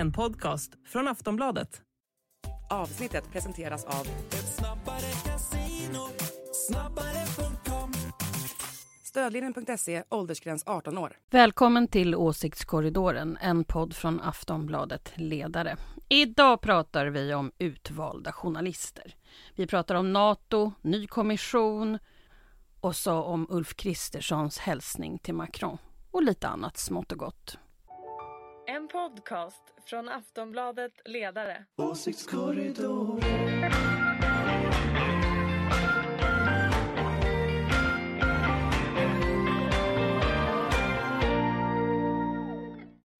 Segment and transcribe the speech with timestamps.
[0.00, 1.82] En podcast från Aftonbladet.
[2.70, 4.06] Avsnittet presenteras av
[9.04, 11.16] Stödlinjen.se, åldersgräns 18 år.
[11.30, 15.76] Välkommen till Åsiktskorridoren, en podd från Aftonbladet Ledare.
[16.08, 19.14] Idag pratar vi om utvalda journalister.
[19.54, 21.98] Vi pratar om Nato, ny kommission
[22.80, 25.78] och så om Ulf Kristerssons hälsning till Macron
[26.10, 27.58] och lite annat smått och gott.
[28.72, 31.64] En podcast från Aftonbladet Ledare.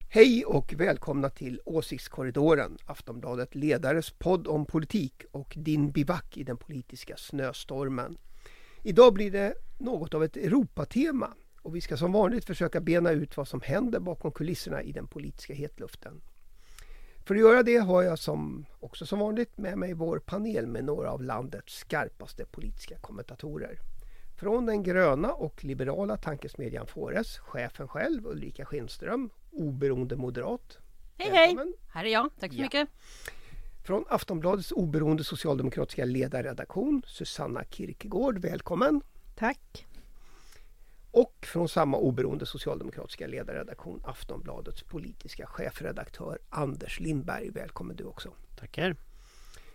[0.09, 6.57] Hej och välkomna till Åsiktskorridoren, Aftonbladet Ledares podd om politik och din bivack i den
[6.57, 8.17] politiska snöstormen.
[8.83, 13.37] Idag blir det något av ett Europatema och vi ska som vanligt försöka bena ut
[13.37, 16.21] vad som händer bakom kulisserna i den politiska hetluften.
[17.25, 20.83] För att göra det har jag som, också som vanligt med mig vår panel med
[20.83, 23.79] några av landets skarpaste politiska kommentatorer.
[24.39, 30.77] Från den gröna och liberala tankesmedjan Fores, chefen själv Ulrika Schenström, oberoende moderat.
[31.17, 31.67] Hej Välkommen.
[31.67, 31.89] hej!
[31.93, 32.63] Här är jag, tack så Ja.
[32.63, 32.89] mycket.
[33.83, 39.01] Från Aftonbladets oberoende socialdemokratiska ledarredaktion, Susanna Kierkegaard, välkommen.
[39.35, 39.87] Tack.
[41.11, 48.33] Och från samma oberoende socialdemokratiska ledarredaktion, Aftonbladets politiska chefredaktör Anders Lindberg, välkommen du också.
[48.59, 48.95] Tackar.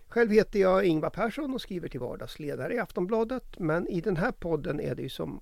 [0.08, 3.58] Själv heter jag Ingvar Persson och skriver till vardags ledare i Aftonbladet.
[3.58, 5.40] Men i den här podden är det ju som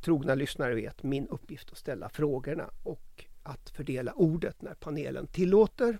[0.00, 5.98] trogna lyssnare vet min uppgift att ställa frågorna och att fördela ordet när panelen tillåter.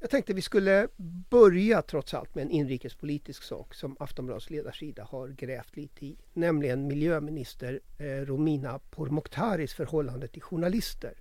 [0.00, 0.88] Jag tänkte vi skulle
[1.30, 6.16] börja trots allt med en inrikespolitisk sak som Aftonbladets ledarsida har grävt lite i.
[6.32, 11.14] Nämligen miljöminister eh, Romina Pourmokhtaris förhållande till journalister.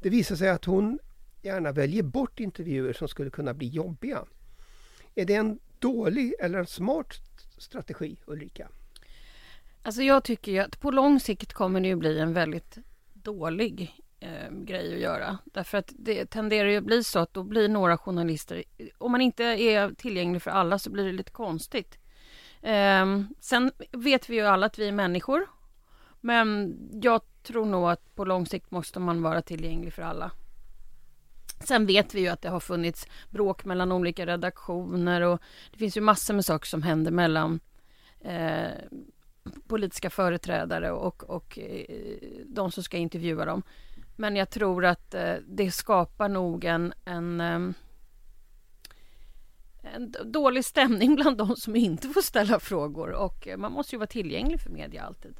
[0.00, 0.98] Det visar sig att hon
[1.42, 4.24] gärna väljer bort intervjuer som skulle kunna bli jobbiga.
[5.14, 7.14] Är det en dålig eller en smart
[7.58, 8.68] strategi Ulrika?
[9.82, 12.78] Alltså jag tycker ju att på lång sikt kommer det ju bli en väldigt
[13.12, 15.38] dålig eh, grej att göra.
[15.44, 18.64] Därför att det tenderar ju att bli så att då blir några journalister,
[18.98, 21.98] om man inte är tillgänglig för alla så blir det lite konstigt.
[22.62, 25.46] Eh, sen vet vi ju alla att vi är människor.
[26.20, 30.30] Men jag tror nog att på lång sikt måste man vara tillgänglig för alla.
[31.60, 35.42] Sen vet vi ju att det har funnits bråk mellan olika redaktioner och
[35.72, 37.60] det finns ju massor med saker som händer mellan
[38.20, 38.70] eh,
[39.68, 41.84] politiska företrädare och, och eh,
[42.46, 43.62] de som ska intervjua dem.
[44.20, 47.74] Men jag tror att eh, det skapar nog en, en, eh,
[49.94, 53.98] en dålig stämning bland de som inte får ställa frågor och eh, man måste ju
[53.98, 55.36] vara tillgänglig för media alltid.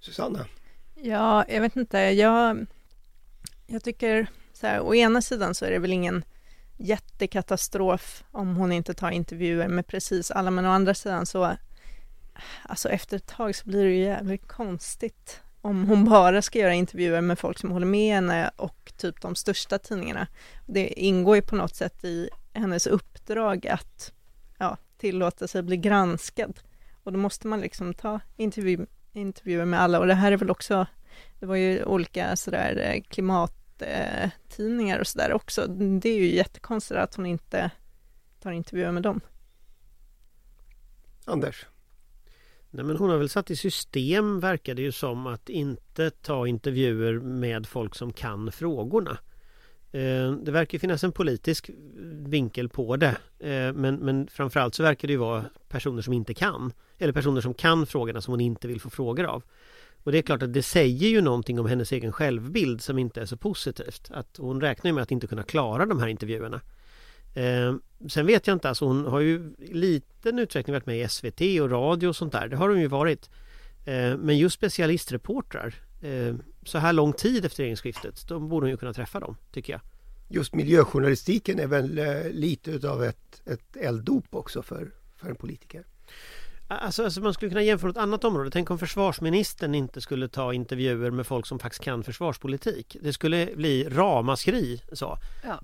[0.00, 0.46] Susanna?
[0.94, 1.98] Ja, jag vet inte.
[1.98, 2.66] Jag,
[3.66, 6.24] jag tycker så här, å ena sidan så är det väl ingen
[6.76, 11.56] jättekatastrof om hon inte tar intervjuer med precis alla, men å andra sidan så
[12.62, 16.74] alltså efter ett tag så blir det ju jävligt konstigt om hon bara ska göra
[16.74, 20.26] intervjuer med folk som håller med henne och typ de största tidningarna.
[20.66, 24.12] Det ingår ju på något sätt i hennes uppdrag att
[24.58, 26.60] ja, tillåta sig bli granskad
[27.02, 30.50] och då måste man liksom ta intervju, intervjuer med alla och det här är väl
[30.50, 30.86] också,
[31.40, 35.66] det var ju olika sådär eh, klimattidningar och sådär också.
[35.66, 37.70] Det är ju jättekonstigt att hon inte
[38.40, 39.20] tar intervjuer med dem.
[41.24, 41.66] Anders?
[42.76, 46.46] Nej, men hon har väl satt i system, verkar det ju som, att inte ta
[46.46, 49.18] intervjuer med folk som kan frågorna.
[49.92, 51.70] Eh, det verkar finnas en politisk
[52.26, 53.16] vinkel på det.
[53.38, 57.40] Eh, men, men framförallt så verkar det ju vara personer som inte kan Eller personer
[57.40, 59.42] som kan frågorna som hon inte vill få frågor av.
[60.02, 63.20] Och det är klart att det säger ju någonting om hennes egen självbild som inte
[63.20, 64.10] är så positivt.
[64.10, 66.60] Att hon räknar ju med att inte kunna klara de här intervjuerna
[67.34, 67.74] eh,
[68.08, 71.40] Sen vet jag inte, alltså hon har ju i liten utsträckning varit med i SVT
[71.40, 72.48] och radio och sånt där.
[72.48, 73.30] Det har hon ju varit.
[73.84, 76.34] Eh, Men just specialistreportrar eh,
[76.64, 79.80] Så här lång tid efter regeringsskiftet Då borde hon ju kunna träffa dem, tycker jag.
[80.28, 85.84] Just miljöjournalistiken är väl eh, lite utav ett, ett elddop också för, för en politiker.
[86.78, 88.50] Alltså, alltså man skulle kunna jämföra ett annat område.
[88.50, 92.96] Tänk om försvarsministern inte skulle ta intervjuer med folk som faktiskt kan försvarspolitik.
[93.00, 94.82] Det skulle bli ramaskri.
[94.92, 95.18] Så.
[95.44, 95.60] Ja.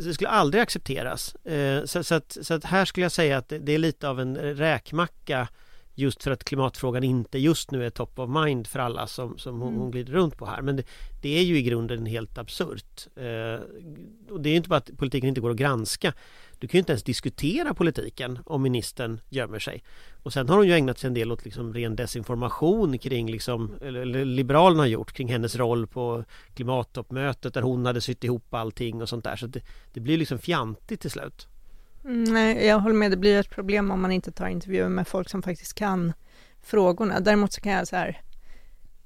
[0.00, 1.34] Det skulle aldrig accepteras.
[1.34, 4.20] Eh, Så, så, att, så att här skulle jag säga att det är lite av
[4.20, 5.48] en räkmacka
[5.98, 9.60] Just för att klimatfrågan inte just nu är top of mind för alla som, som
[9.60, 9.80] hon, Mm.
[9.80, 10.62] hon glider runt på här.
[10.62, 10.82] Men det,
[11.22, 13.06] det är ju i grunden helt absurt.
[13.16, 13.60] Eh,
[14.30, 16.12] och det är inte bara att politiken inte går att granska.
[16.58, 19.82] Du kan ju inte ens diskutera politiken om ministern gömmer sig.
[20.22, 23.74] Och sen har hon ju ägnat sig en del åt liksom ren desinformation kring liksom,
[23.82, 26.24] eller Liberalerna har gjort kring hennes roll på
[26.54, 29.36] klimattoppmötet där hon hade sytt ihop allting och sånt där.
[29.36, 29.60] Så det,
[29.92, 31.48] det blir liksom fjantigt till slut.
[32.08, 33.10] Mm, nej, jag håller med.
[33.10, 36.12] Det blir ett problem om man inte tar intervjuer med folk som faktiskt kan
[36.62, 37.20] frågorna.
[37.20, 38.22] Däremot så kan jag så här,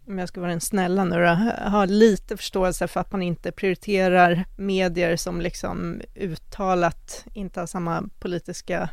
[0.07, 1.35] om jag ska vara den snälla nu då,
[1.71, 8.09] ha lite förståelse för att man inte prioriterar medier som liksom uttalat inte har samma
[8.19, 8.89] politiska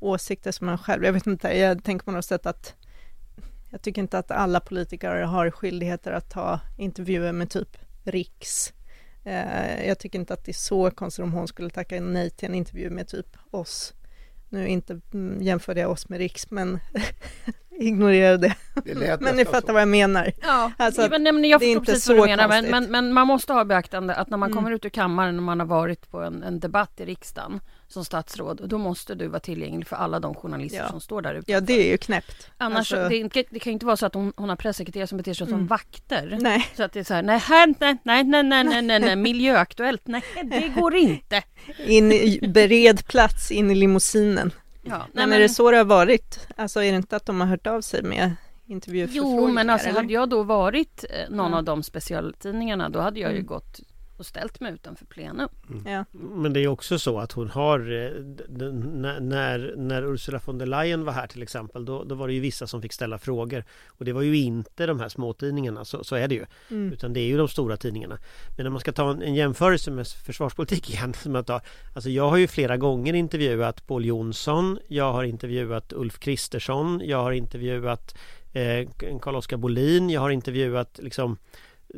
[0.00, 1.04] åsikter som man själv.
[1.04, 2.74] Jag vet inte, jag tänker på något sätt att
[3.70, 8.72] jag tycker inte att alla politiker har skyldigheter att ta intervjuer med typ Riks.
[9.24, 12.48] Eh, jag tycker inte att det är så konstigt om hon skulle tacka nej till
[12.48, 13.94] en intervju med typ oss.
[14.48, 16.78] Nu inte mm, jämförde jag oss med Riks, men
[17.80, 18.54] ignorera det.
[18.84, 19.72] Det Men ni fattar så.
[19.72, 20.32] vad jag menar.
[20.42, 22.70] Ja, Alltså, men, nej, men jag det är inte precis så menar, men, konstigt.
[22.70, 24.56] men, men man måste ha beaktande att när man Mm.
[24.56, 28.04] kommer ut ur kammaren och man har varit på en, en debatt i riksdagen som
[28.04, 30.88] statsråd, då måste du vara tillgänglig för alla de journalister Ja.
[30.88, 31.52] som står där ute.
[31.52, 32.50] Ja, det är ju knäppt.
[32.58, 35.18] Annars, Alltså- det, det kan ju inte vara så att hon, hon har pressekreterare som
[35.18, 35.66] beter sig som Mm.
[35.66, 36.38] vakter.
[36.40, 39.00] Nej, Så att det är så här, nej, här, nej, nej, nej, nej, nej, nej,
[39.00, 41.42] nej, miljöaktuellt, nej, det går inte.
[41.86, 44.50] in i, bered plats in i limousinen.
[44.82, 46.46] Ja, nej, men är det så det har varit?
[46.56, 49.40] Alltså är det inte att de har hört av sig med intervjuförfrågningar?
[49.40, 50.00] Jo, men alltså eller?
[50.00, 51.58] hade jag då varit eh, någon Ja.
[51.58, 53.46] av de specialtidningarna, då hade jag ju Mm.
[53.46, 53.80] gått
[54.16, 55.48] och ställt mig utanför plenum.
[55.86, 56.04] Ja.
[56.12, 58.10] Men det är också så att hon har eh,
[59.20, 62.40] när, när, Ursula von der Leyen var här till exempel då, då var det ju
[62.40, 66.16] vissa som fick ställa frågor och det var ju inte de här småtidningarna så, så
[66.16, 66.92] är det ju Mm.
[66.92, 68.18] utan det är ju de stora tidningarna
[68.56, 71.60] men när man ska ta en, en jämförelse med försvarspolitik igen som jag tar
[71.94, 77.22] alltså jag har ju flera gånger intervjuat Paul Jonsson jag har intervjuat Ulf Kristersson jag
[77.22, 78.14] har intervjuat
[78.52, 78.88] eh,
[79.20, 81.36] Carl-Oskar Bolin jag har intervjuat liksom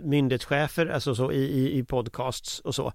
[0.05, 2.93] myndighetschefer alltså så i, i, i podcasts och så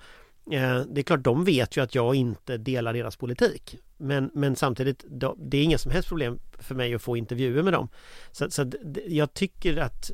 [0.52, 3.78] Eh, Det är klart, de vet ju att jag inte delar deras politik.
[3.98, 5.06] Men, men samtidigt,
[5.38, 7.90] det är inga som helst problem för mig att få intervjuer med dem.
[8.32, 8.72] Så, så
[9.08, 10.12] jag tycker att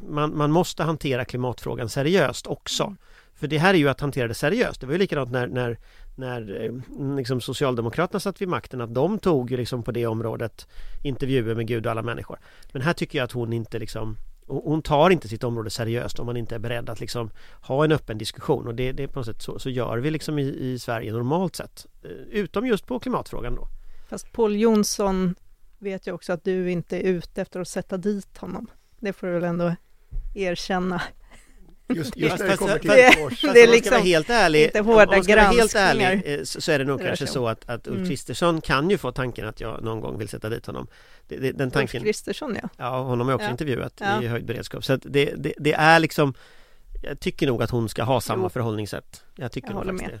[0.00, 2.96] man, man måste hantera klimatfrågan seriöst också.
[3.34, 4.80] För det här är ju att hantera det seriöst.
[4.80, 5.78] Det var ju likadant när, när,
[6.16, 10.68] när eh, liksom Socialdemokraterna satt vid makten att de tog liksom på det området
[11.04, 12.38] intervjuer med Gud och alla människor.
[12.72, 14.16] Men här tycker jag att hon inte liksom
[14.48, 17.30] hon hon tar inte sitt område seriöst om man inte är beredd att liksom
[17.60, 20.10] ha en öppen diskussion och det, det är på något sätt så, så gör vi
[20.10, 21.86] liksom i, i Sverige normalt sett.
[22.02, 23.68] Eh, utom just på klimatfrågan då.
[24.08, 25.34] Fast Paul Jonsson
[25.78, 28.66] vet ju också att du inte är ute efter att sätta dit honom.
[28.98, 29.74] Det får du väl ändå
[30.34, 31.02] erkänna.
[31.94, 33.40] Just, just Fast- när det fast- kommer till det- Bofors.
[33.40, 35.52] det är Fast om man ska liksom vara helt ärlig, inte om hårda ska helt
[35.72, 37.28] granskningar ärlig eh, så, är det nog det kanske om.
[37.28, 38.08] så att, att Ulf Mm.
[38.08, 40.86] Kristersson kan ju få tanken att jag någon gång vill sätta dit honom.
[41.28, 42.68] Det, det, den Ulf tanken, Kristersson ja.
[42.76, 43.50] ja honom har jag också Ja.
[43.50, 44.22] intervjuat Ja.
[44.22, 44.84] i höjd beredskap.
[44.84, 46.34] Så att det, det, det är liksom
[47.02, 48.48] Jag tycker nog att hon ska ha samma Jo.
[48.48, 49.24] förhållningssätt.
[49.36, 50.20] Jag tycker Jag nog håller faktiskt med.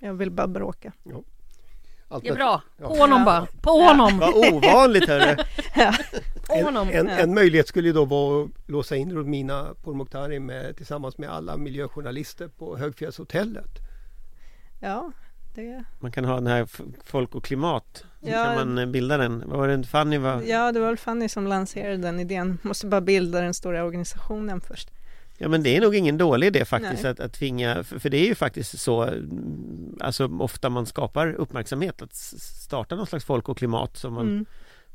[0.00, 0.06] det.
[0.06, 0.92] Jag vill bara bråka.
[2.22, 2.62] Det är bra.
[2.78, 3.00] På Ja.
[3.02, 3.46] honom bara.
[3.60, 4.18] På honom.
[4.18, 5.36] Vad ovanligt hörru!
[6.50, 6.74] En,
[7.08, 7.10] Ja.
[7.10, 11.56] en möjlighet skulle ju då vara att låsa in Romina Pourmokhtari med, tillsammans med alla
[11.56, 13.70] miljöjournalister på Högfjällshotellet.
[14.80, 15.12] Ja,
[15.54, 15.84] det...
[16.00, 16.68] Man kan ha den här
[17.04, 18.04] Folk och klimat.
[18.20, 18.44] Så Ja.
[18.44, 19.42] kan man eh, bilda den.
[19.46, 20.42] Vad var det Fanny var?
[20.42, 22.58] ja, det var väl Fanny som lanserade den idén.
[22.62, 24.90] Måste bara bilda den stora organisationen först.
[25.40, 27.12] Ja men det är nog ingen dålig idé faktiskt Nej.
[27.12, 31.32] att, att tvinga, för, för det är ju faktiskt så mm, Alltså ofta man skapar
[31.32, 34.46] uppmärksamhet att starta någon slags folk och klimat som man Mm.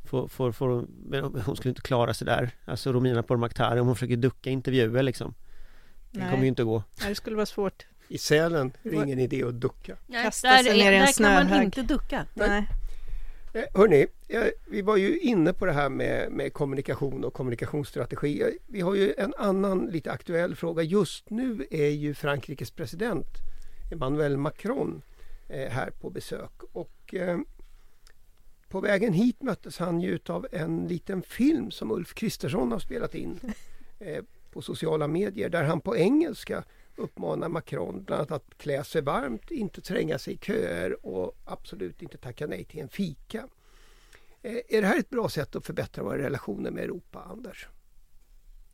[0.06, 3.96] får, får, får men hon skulle inte klara sig där Alltså Romina Pourmokhtari om hon
[3.96, 5.34] försöker ducka intervjuer liksom
[6.12, 6.30] Det Nej.
[6.30, 7.86] kommer ju inte att gå Nej, det skulle vara svårt.
[8.08, 9.96] I Sälen är det ingen idé att ducka.
[10.08, 11.66] Nej, Kasta där sig ner i en där kan man snöhög.
[11.66, 12.26] inte ducka.
[12.34, 12.68] Nej.
[13.56, 14.08] Eh, hörni,
[14.66, 18.58] vi var ju inne på det här med, med kommunikation och kommunikationsstrategi.
[18.68, 20.84] Vi har ju en annan lite aktuell fråga.
[20.84, 23.28] Just nu är ju Frankrikes president
[23.92, 25.02] Emmanuel Macron
[25.50, 26.64] eh, här på besök.
[26.72, 27.40] Och eh,
[28.70, 33.16] på vägen hit möttes han ju av en liten film som Ulf Kristersson har spelat
[33.16, 33.40] in
[34.52, 36.64] på sociala medier där han på engelska
[36.96, 42.02] uppmanar Macron bland annat att klä sig varmt, inte tränga sig i köer och absolut
[42.02, 43.48] inte tacka nej till en fika.
[44.42, 47.68] Eh, Är det här ett bra sätt att förbättra våra relationer med Europa, Anders?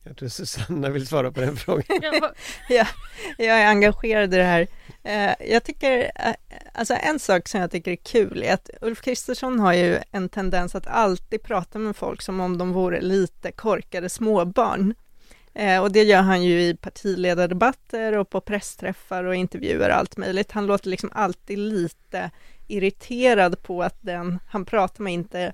[0.03, 1.83] Jag tror Susanna vill svara på den frågan
[2.69, 2.87] Ja,
[3.37, 4.67] Jag är engagerad i det här.
[5.03, 6.33] Eh, Jag tycker, eh,
[6.73, 10.29] alltså en sak som jag tycker är kul är att Ulf Kristersson har ju en
[10.29, 14.95] tendens att alltid prata med folk som om de vore lite korkade småbarn.
[15.53, 20.17] Eh, Och det gör han ju i partiledardebatter och på pressträffar och intervjuer och allt
[20.17, 20.51] möjligt.
[20.51, 22.31] Han låter liksom alltid lite
[22.67, 25.53] irriterad på att den han pratar med inte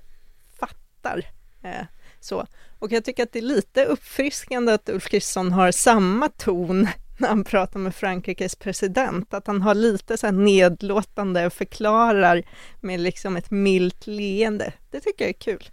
[0.60, 1.22] fattar.
[1.62, 1.86] Eh,
[2.20, 2.46] Så.
[2.78, 6.88] Och jag tycker att det är lite uppfriskande att Ulf Kristersson har samma ton
[7.18, 12.42] när han pratar med Frankrikes president, att han har lite så här nedlåtande förklarar
[12.80, 14.72] med liksom ett milt leende.
[14.90, 15.70] Det tycker jag är kul.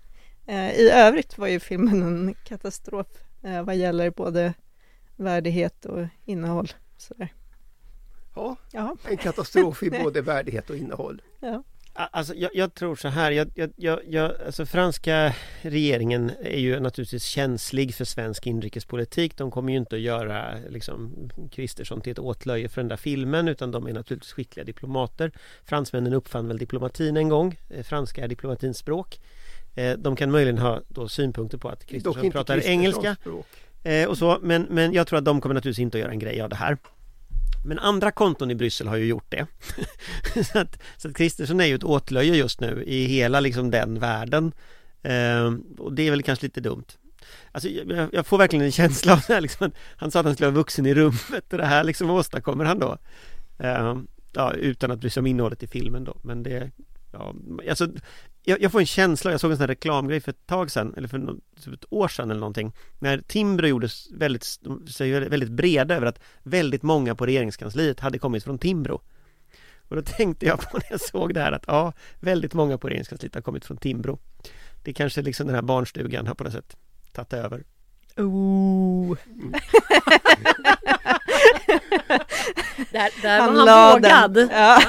[0.47, 3.07] Eh, I övrigt var ju filmen en katastrof
[3.43, 4.53] eh, vad gäller både
[5.15, 6.71] värdighet och innehåll.
[6.97, 7.33] Sådär.
[8.35, 8.97] Ja, Ja.
[9.09, 11.21] en katastrof i både värdighet och innehåll.
[11.39, 11.63] Ja.
[11.95, 16.79] Alltså, jag, jag tror så här, jag, jag, jag, jag, alltså franska regeringen är ju
[16.79, 19.37] naturligtvis känslig för svensk inrikespolitik.
[19.37, 23.47] De kommer ju inte att göra liksom, Kristersson till ett åtlöje för den där filmen
[23.47, 25.31] utan de är naturligtvis skickliga diplomater.
[25.65, 27.55] Fransmännen uppfann väl diplomatin en gång.
[27.69, 29.19] Eh, Franska är diplomatins språk.
[29.75, 33.47] Eh, De kan möjligen ha då synpunkter på att Kristersson pratar engelska språk.
[33.83, 36.19] eh, och så, men, men jag tror att de kommer naturligtvis inte att göra en
[36.19, 36.77] grej av det här.
[37.65, 39.45] Men andra konton i Bryssel har ju gjort det.
[40.53, 43.99] så att, så att Kristersson är ju ett åtlöje just nu i hela liksom den
[43.99, 44.51] världen.
[45.01, 46.85] Eh, och det är väl kanske lite dumt.
[47.51, 50.33] Alltså jag, jag får verkligen en känsla av det här, liksom, han sa att han
[50.35, 52.97] skulle vara vuxen i rummet och det här liksom åstadkommer han då.
[53.59, 53.97] Eh,
[54.33, 56.17] ja, utan att bry sig om innehållet i filmen då.
[56.21, 56.71] Men det,
[57.11, 57.33] ja,
[57.69, 57.87] alltså
[58.43, 60.93] jag, jag får en känsla, jag såg en sån här reklamgrej för ett tag sedan,
[60.97, 64.43] eller för typ ett år sedan eller någonting, när Timbro gjordes väldigt,
[64.87, 69.01] sig väldigt breda över att väldigt många på regeringskansliet hade kommit från Timbro.
[69.87, 72.87] Och då tänkte jag på när jag såg det här att ja, väldigt många på
[72.87, 74.19] regeringskansliet har kommit från Timbro.
[74.83, 76.77] Det är kanske liksom den här barnstugan har på något sätt
[77.11, 77.63] tagit över.
[78.17, 79.17] Ooh.
[82.91, 84.37] Där, där Han var han vågad.
[84.51, 84.81] Ja.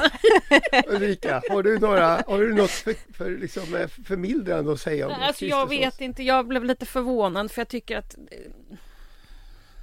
[0.86, 5.14] Ulrika, har du, några, har du något för, för, liksom, eh, förmildrande att säga om
[5.20, 8.76] Alltså jag vet inte, jag blev lite förvånad för jag tycker att eh,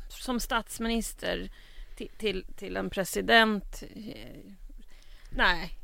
[0.09, 1.49] som statsminister
[1.97, 4.53] till, till, till en president eh,
[5.29, 5.77] Nej,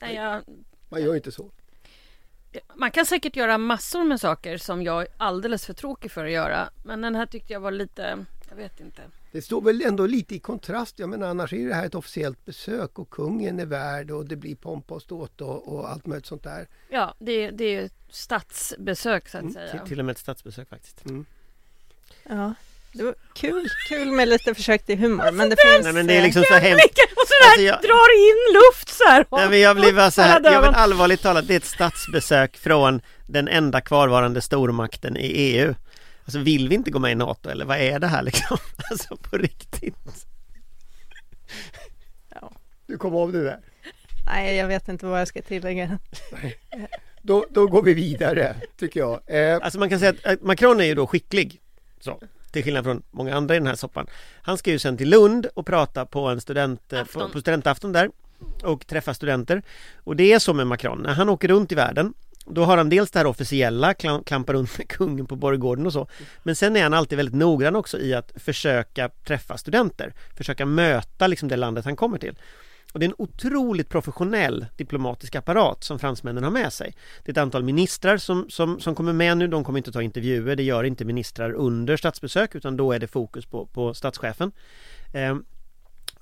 [0.00, 0.42] nej jag,
[0.88, 1.50] Man gör inte så.
[2.74, 6.30] Man kan säkert göra massor med saker som jag är alldeles för tråkig för att
[6.32, 9.02] göra Men den här tyckte jag var lite, jag vet inte
[9.32, 10.98] Det står väl ändå lite i kontrast.
[10.98, 14.36] Jag menar annars är det här ett officiellt besök och kungen är värd och det
[14.36, 16.68] blir pompa och ståt och, och allt möjligt sånt där.
[16.88, 20.18] Ja, det, det är ju statsbesök så att Mm, säga Till, till och med ett
[20.18, 21.02] statsbesök faktiskt.
[22.28, 22.54] ja.
[22.92, 25.32] Det var kul, kul med lite försök till humor.
[25.32, 25.84] Men det finns...
[25.84, 26.98] Nej men det är liksom så hemskt.
[27.44, 29.24] Alltså, jag- drar in luft så här.
[29.30, 30.74] Nej men jag blir bara så här, ja, men ögon.
[30.74, 35.74] allvarligt talat, det är ett statsbesök från den enda kvarvarande stormakten i EU.
[36.24, 38.56] Alltså vill vi inte gå med i NATO eller vad är det här liksom?
[38.90, 39.96] Alltså på riktigt.
[42.86, 43.58] Du kom av det där.
[44.26, 45.98] Nej, jag vet inte vad jag ska tillägga.
[47.22, 49.20] Då, då går vi vidare tycker jag.
[49.26, 51.60] Eh, Alltså man kan säga att att Macron är ju då skicklig.
[52.00, 52.20] Så.
[52.52, 54.06] Till skillnad från många andra i den här soppan.
[54.42, 57.92] Han ska ju sen till Lund och prata på en student, eh, på, på studentafton
[57.92, 58.10] där.
[58.62, 59.62] Och träffa studenter.
[59.96, 62.14] Och det är så med Macron, när han åker runt i världen
[62.46, 65.92] då har han dels det här officiella, klam- klampar runt med kungen på borggården och
[65.92, 66.08] så
[66.42, 71.26] Men sen är han alltid väldigt noggrann också i att försöka träffa studenter Försöka möta
[71.26, 72.38] liksom det landet han kommer till
[72.92, 76.94] och det är en otroligt professionell diplomatisk apparat som fransmännen har med sig.
[77.24, 80.02] Det är ett antal ministrar som, som, som kommer med nu, de kommer inte ta
[80.02, 84.52] intervjuer, det gör inte ministrar under statsbesök utan då är det fokus på, på statschefen.
[85.12, 85.36] Eh,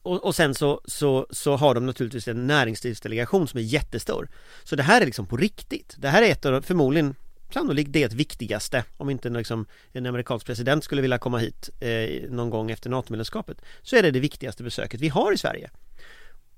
[0.02, 4.28] och, och sen så, så, så har de naturligtvis en näringslivsdelegation som är jättestor.
[4.64, 5.94] Så det här är liksom på riktigt.
[5.98, 7.14] Det här är ett av förmodligen
[7.50, 12.50] Sannolikt det viktigaste om inte liksom en amerikansk president skulle vilja komma hit eh, någon
[12.50, 15.70] gång efter NATO-medlemskapet så är det det viktigaste besöket vi har i Sverige.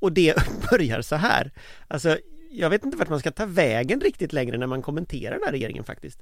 [0.01, 0.37] Och det
[0.71, 1.51] börjar så här.
[1.89, 2.19] Alltså,
[2.51, 5.53] jag vet inte vart man ska ta vägen riktigt längre när man kommenterar den här
[5.53, 6.19] regeringen faktiskt.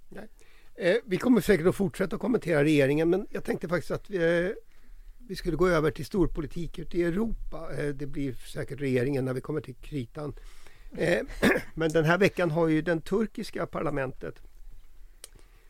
[0.75, 4.47] Eh, vi kommer säkert att fortsätta att kommentera regeringen men jag tänkte faktiskt att vi,
[4.47, 4.51] eh,
[5.29, 7.69] vi skulle gå över till storpolitik ute i Europa.
[7.79, 10.35] Eh, det blir säkert regeringen när vi kommer till kritan.
[10.97, 11.21] Eh,
[11.75, 14.35] men den här veckan har ju den turkiska parlamentet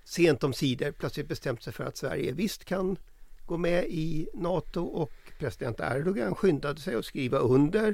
[0.05, 2.97] sent om sidor plötsligt bestämt sig för att Sverige visst kan
[3.47, 7.89] gå med i NATO och president Erdogan skyndade sig att skriva under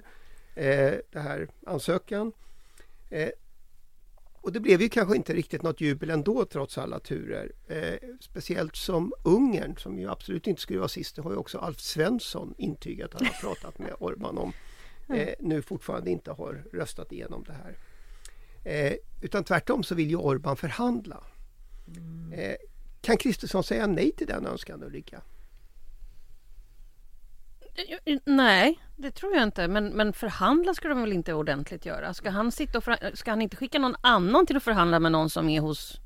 [0.55, 2.33] eh, det här ansökan.
[3.11, 3.31] Eh,
[4.45, 7.53] och det blev ju kanske inte riktigt något jubel ändå trots alla turer.
[7.69, 11.59] Eh, speciellt som Ungern, som ju absolut inte skulle vara sist, det har ju också
[11.59, 14.53] Alf Svensson intygat att han har pratat med Orban om,
[15.09, 17.79] eh, nu fortfarande inte har röstat igenom det här.
[18.65, 21.25] Eh, utan tvärtom så vill ju Orban förhandla.
[22.33, 22.57] Eh,
[23.01, 25.23] kan Kristersson säga nej till den önskan Ulrika?
[28.25, 29.69] Nej, det tror jag inte.
[29.69, 32.15] Men, men förhandla ska de väl inte ordentligt göra?
[32.15, 35.13] Ska han, sitta och förha- ska han inte skicka någon annan till att förhandla med
[35.13, 36.01] någon som är hos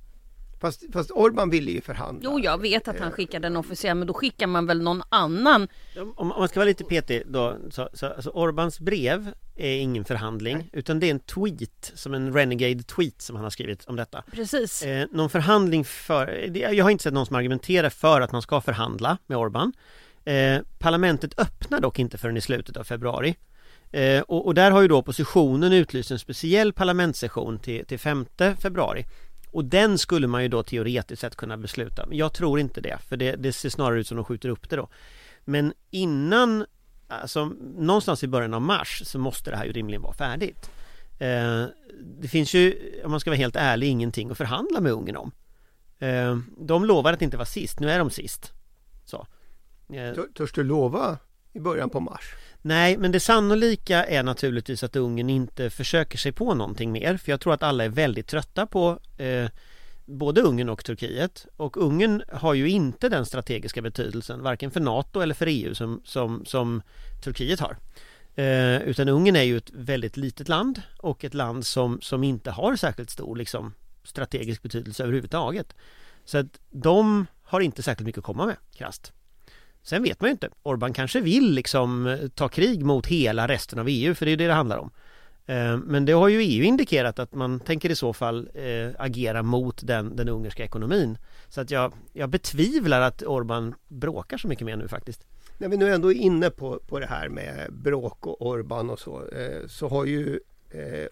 [0.60, 2.30] Fast, fast Orban ville ju förhandla.
[2.30, 5.68] Jo, jag vet att han skickade en officer, men då skickar man väl någon annan.
[5.96, 10.04] Om, om man ska vara lite petig då, så, så alltså Orbans brev är ingen
[10.04, 10.70] förhandling Nej.
[10.72, 14.24] utan det är en tweet, som en renegade tweet som han har skrivit om detta.
[14.32, 14.82] Precis.
[14.82, 18.60] Eh, någon förhandling för, jag har inte sett någon som argumenterar för att man ska
[18.60, 19.72] förhandla med Orban.
[20.28, 23.36] Eh, parlamentet öppnar dock inte förrän i slutet av februari.
[23.90, 28.26] Eh, och, och där har ju då oppositionen utlyst en speciell parlamentssession till, till 5
[28.58, 29.06] februari.
[29.50, 32.98] Och den skulle man ju då teoretiskt sett kunna besluta Men jag tror inte det,
[33.08, 34.88] för det, det ser snarare ut som de skjuter upp det då.
[35.44, 36.66] Men innan,
[37.08, 37.44] alltså
[37.76, 40.70] någonstans i början av mars så måste det här ju rimligen vara färdigt.
[41.18, 41.64] Eh,
[42.20, 45.32] det finns ju, om man ska vara helt ärlig, ingenting att förhandla med Ungern om.
[45.98, 48.52] Eh, de lovade att inte vara sist, nu är de sist.
[49.04, 49.26] Så.
[49.88, 51.18] Eh, Tör- Törs du lova
[51.52, 52.34] i början på mars?
[52.62, 57.16] Nej, men det sannolika är naturligtvis att Ungern inte försöker sig på någonting mer.
[57.16, 59.48] För jag tror att alla är väldigt trötta på eh,
[60.04, 61.46] både Ungern och Turkiet.
[61.56, 66.00] Och Ungern har ju inte den strategiska betydelsen, varken för NATO eller för EU som,
[66.04, 66.82] som, som
[67.24, 67.76] Turkiet har.
[68.34, 72.50] Eh, utan Ungern är ju ett väldigt litet land och ett land som, som inte
[72.50, 75.74] har särskilt stor liksom, strategisk betydelse överhuvudtaget.
[76.24, 79.12] Så att de har inte särskilt mycket att komma med, krasst.
[79.82, 80.48] Sen vet man ju inte.
[80.62, 84.36] Orban kanske vill liksom eh, ta krig mot hela resten av EU, för det är
[84.36, 84.90] det det handlar om.
[85.46, 89.42] Eh, men det har ju EU indikerat att man tänker i så fall eh, agera
[89.42, 91.18] mot den, den ungerska ekonomin.
[91.48, 95.26] Så att jag, jag betvivlar att Orban bråkar så mycket mer nu faktiskt.
[95.58, 99.00] När vi nu ändå är inne på, på det här med bråk och Orban och
[99.00, 99.24] så,
[99.68, 100.40] så har ju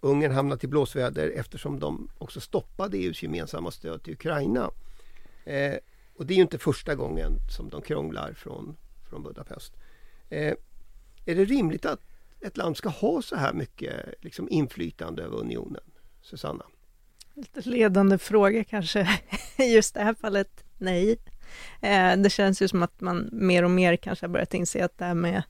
[0.03, 4.71] Ungern hamnat i blåsväder eftersom de också stoppade EUs gemensamma stöd till Ukraina.
[6.17, 8.77] Och det är ju inte första gången som de krånglar från,
[9.09, 9.73] från Budapest.
[10.29, 10.55] Eh,
[11.25, 12.01] är det rimligt att
[12.41, 15.83] ett land ska ha så här mycket liksom, inflytande över unionen?
[16.23, 16.65] Susanna?
[17.35, 19.09] Lite ledande fråga kanske.
[19.59, 21.19] I just det här fallet, nej.
[21.81, 24.99] Eh, det känns ju som att man mer och mer kanske har börjat inse att
[24.99, 25.43] det här med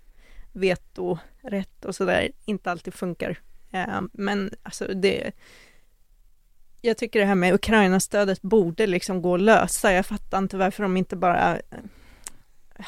[0.52, 3.38] vetorätt och sådär inte alltid funkar.
[3.70, 5.32] Eh, men alltså det...
[6.86, 9.92] Jag tycker det här med Ukraina-stödet borde liksom gå att lösa.
[9.92, 12.84] Jag fattar inte varför de inte bara eh,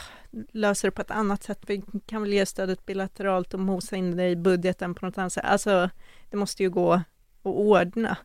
[0.53, 1.59] löser det på ett annat sätt.
[1.67, 5.33] Vi kan väl ge stödet bilateralt och mosa in det i budgeten på något annat
[5.33, 5.45] sätt.
[5.45, 5.91] Alltså,
[6.31, 7.05] det måste ju gå att
[7.43, 8.17] ordna.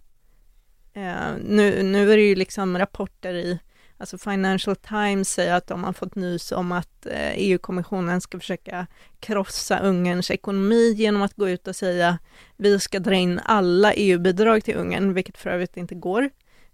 [0.93, 3.59] Eh, nu, nu är det ju liksom rapporter i,
[3.97, 8.39] alltså Financial Times säger att de har fått nys om att eh, e EU-kommissionen ska
[8.39, 8.87] försöka
[9.19, 12.17] krossa Ungerns ekonomi genom att gå ut och säga
[12.57, 16.29] vi ska dra in alla EU-bidrag till Ungern, vilket för övrigt inte går.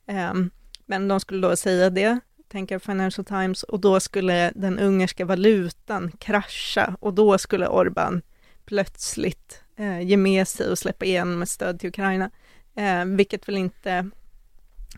[0.07, 0.49] Ehm,
[0.85, 6.11] men de skulle då säga det, tänker Financial Times, och då skulle den ungerska valutan
[6.11, 8.21] krascha och då skulle Orbán
[8.65, 12.31] plötsligt eh, ge med sig och släppa igenom ett stöd till Ukraina.
[12.75, 14.09] Ehm, vilket väl inte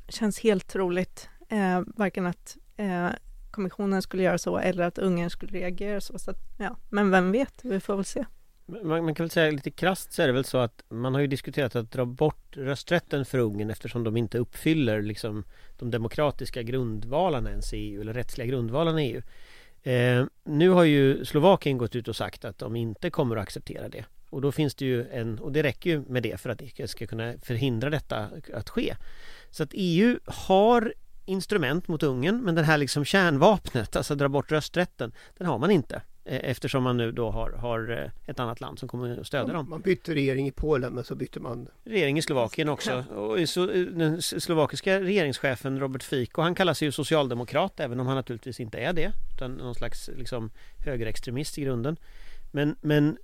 [0.07, 3.09] känns helt troligt, eh, varken att eh,
[3.51, 6.19] kommissionen skulle göra så eller att Ungern skulle reagera så.
[6.19, 6.77] så att, ja.
[6.89, 8.25] Men vem vet, vi får väl se.
[8.65, 11.21] Man, man kan väl säga lite krasst så är det väl så att man har
[11.21, 15.43] ju diskuterat att dra bort rösträtten för Ungern eftersom de inte uppfyller liksom
[15.79, 19.21] de demokratiska grundvalarna ens i EU eller rättsliga grundvalarna i EU.
[19.83, 23.89] Eh, nu har ju Slovakien gått ut och sagt att de inte kommer att acceptera
[23.89, 24.05] det.
[24.29, 26.89] Och då finns det ju en, och det räcker ju med det för att det
[26.89, 28.95] ska kunna förhindra detta att ske.
[29.49, 30.93] Så att EU har
[31.31, 35.71] instrument mot Ungern men den här liksom kärnvapnet, alltså dra bort rösträtten, den har man
[35.71, 36.01] inte.
[36.25, 39.53] Eh, Eftersom man nu då har, har eh, ett annat land som kommer att stödja
[39.53, 39.69] dem.
[39.69, 43.03] Man bytte regering i Polen men så bytte man Regering i Slovakien också.
[43.15, 48.15] Och så, den slovakiska regeringschefen Robert Fico, han kallar sig ju socialdemokrat även om han
[48.15, 49.11] naturligtvis inte är det.
[49.35, 50.51] Utan någon slags liksom,
[50.85, 51.97] högerextremist i grunden.
[52.51, 53.17] Men, men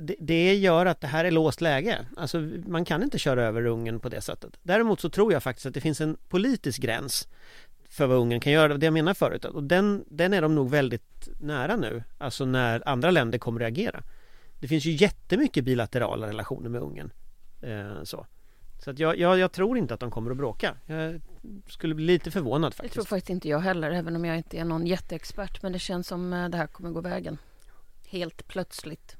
[0.00, 2.06] det, det gör att det här är låst läge.
[2.16, 4.58] Alltså man kan inte köra över Ungern på det sättet.
[4.62, 7.28] Däremot så tror jag faktiskt att det finns en politisk gräns
[7.88, 9.44] för vad Ungern kan göra, det jag menar förut.
[9.44, 14.02] Och den, den är de nog väldigt nära nu, alltså när andra länder kommer reagera.
[14.60, 17.10] Det finns ju jättemycket bilaterala relationer med Ungern.
[17.62, 18.26] Eh, så
[18.84, 20.76] så att jag, jag, jag tror inte att de kommer att bråka.
[20.86, 21.20] Jag
[21.68, 23.08] skulle bli lite förvånad Det tror faktiskt.
[23.08, 25.62] faktiskt inte jag heller, även om jag inte är någon jätteexpert.
[25.62, 27.38] Men det känns som eh, det här kommer gå vägen.
[28.06, 29.16] Helt plötsligt.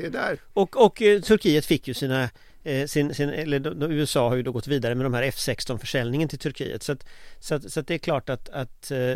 [0.00, 0.40] Se där!
[0.52, 2.30] Och, och eh, Turkiet fick ju sina
[2.62, 5.22] eh, sin, sin, eller de, de, USA har ju då gått vidare med de här
[5.22, 7.06] F16 försäljningen till Turkiet så att,
[7.38, 9.14] så att, så att det är klart att, att eh,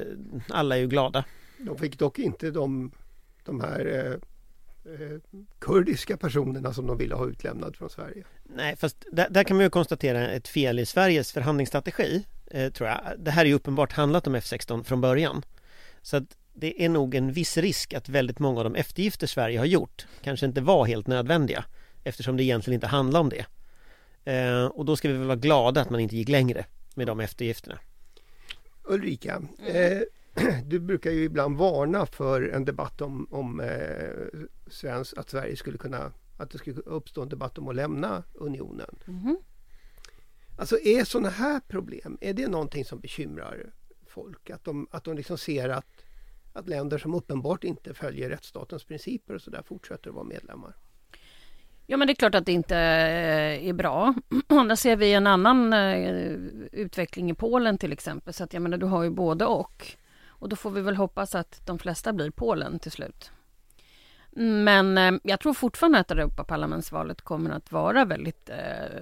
[0.48, 1.24] alla är ju glada.
[1.58, 2.92] De fick dock inte de,
[3.44, 4.10] de här
[4.84, 5.18] eh,
[5.58, 8.24] kurdiska personerna som de ville ha utlämnad från Sverige.
[8.42, 12.88] Nej, fast där, där kan man ju konstatera ett fel i Sveriges förhandlingsstrategi eh, tror
[12.88, 13.00] jag.
[13.18, 15.42] Det här är ju uppenbart handlat om F16 från början.
[16.02, 19.58] Så att det är nog en viss risk att väldigt många av de eftergifter Sverige
[19.58, 21.64] har gjort kanske inte var helt nödvändiga
[22.04, 23.46] eftersom det egentligen inte handlar om det.
[24.32, 27.20] Eh, och då ska vi väl vara glada att man inte gick längre med de
[27.20, 27.78] eftergifterna.
[28.84, 30.00] Ulrika, eh,
[30.64, 35.78] du brukar ju ibland varna för en debatt om, om eh, svensk, att Sverige skulle
[35.78, 38.96] kunna att det skulle uppstå en debatt om att lämna unionen.
[39.04, 39.36] Mhm.
[40.56, 43.72] Alltså är sådana här problem, är det någonting som bekymrar
[44.06, 44.50] folk?
[44.50, 46.03] Att de, att de liksom ser att,
[46.54, 50.76] att länder som uppenbart inte följer rättsstatens principer och så där fortsätter att vara medlemmar?
[51.86, 54.14] Ja men det är klart att det inte eh, är bra.
[54.46, 56.32] Annars ser vi en annan eh,
[56.72, 58.34] utveckling i Polen till exempel.
[58.34, 59.86] Så att jag menar du har ju både och.
[60.26, 63.30] Och då får vi väl hoppas att de flesta blir Polen till slut.
[64.36, 68.50] Men eh, jag tror fortfarande att Europaparlamentsvalet kommer att vara väldigt...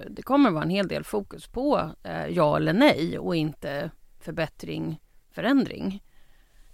[0.09, 1.89] Det kommer att vara en hel del fokus på
[2.29, 6.03] ja eller nej och inte förbättring, förändring.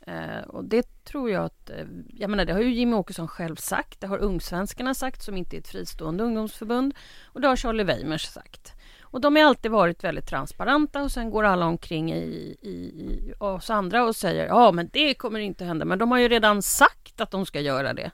[0.10, 1.70] Eh, och det tror jag att...
[1.70, 4.02] Eh, jag menar, det har ju Jimmy Åkesson själv sagt.
[4.02, 6.94] Det har Ungsvenskarna sagt, som inte är ett fristående ungdomsförbund.
[7.26, 8.74] Och det har Charlie Weimers sagt.
[9.02, 13.34] Och de har alltid varit väldigt transparenta och sen går alla omkring i, i, i
[13.40, 15.86] oss andra och säger ja men det kommer inte hända.
[15.86, 18.12] Men de har ju redan sagt att de ska göra det.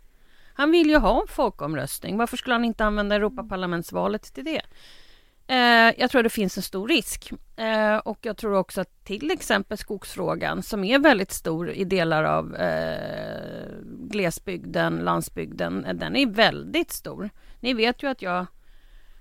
[0.53, 2.17] Han vill ju ha en folkomröstning.
[2.17, 4.61] Varför skulle han inte använda Europaparlamentsvalet till det?
[5.47, 7.31] Eh, jag tror det finns en stor risk.
[7.55, 12.23] Eh, och jag tror också att till exempel skogsfrågan som är väldigt stor i delar
[12.23, 17.29] av eh, glesbygden, landsbygden, eh, den är väldigt stor.
[17.59, 18.45] Ni vet ju att jag,